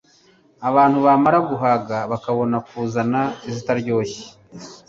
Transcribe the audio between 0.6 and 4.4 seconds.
abantu bamara guhaga bakabona kuzana izitaryoshye;